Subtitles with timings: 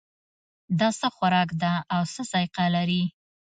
[0.79, 3.03] دا څه خوراک ده او څه ذائقه لري